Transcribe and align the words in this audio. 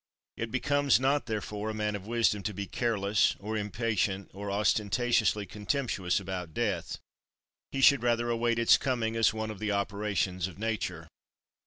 It 0.35 0.49
becomes 0.49 0.99
not 0.99 1.27
therefore 1.27 1.69
a 1.69 1.75
man 1.75 1.95
of 1.95 2.07
wisdom 2.07 2.41
to 2.41 2.55
be 2.55 2.65
careless, 2.65 3.35
or 3.37 3.55
impatient, 3.55 4.31
or 4.33 4.49
ostentatiously 4.49 5.45
contemptuous 5.45 6.19
about 6.19 6.55
death; 6.55 6.97
he 7.71 7.81
should 7.81 8.01
rather 8.01 8.31
await 8.31 8.57
its 8.57 8.77
coming 8.79 9.15
as 9.15 9.31
one 9.31 9.51
of 9.51 9.59
the 9.59 9.71
operations 9.71 10.47
of 10.47 10.57
nature. 10.57 11.07